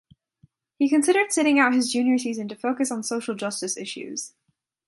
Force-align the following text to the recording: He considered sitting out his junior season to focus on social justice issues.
He 0.79 0.89
considered 0.89 1.31
sitting 1.31 1.59
out 1.59 1.75
his 1.75 1.91
junior 1.91 2.17
season 2.17 2.47
to 2.47 2.55
focus 2.55 2.89
on 2.91 3.03
social 3.03 3.35
justice 3.35 3.77
issues. 3.77 4.33